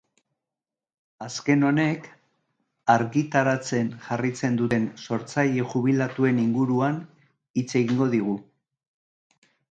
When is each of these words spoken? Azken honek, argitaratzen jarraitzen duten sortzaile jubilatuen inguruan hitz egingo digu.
Azken 1.23 1.65
honek, 1.71 2.05
argitaratzen 2.93 3.91
jarraitzen 4.05 4.57
duten 4.61 4.87
sortzaile 5.07 5.67
jubilatuen 5.73 6.39
inguruan 6.45 6.97
hitz 7.61 7.67
egingo 7.81 8.09
digu. 8.15 8.35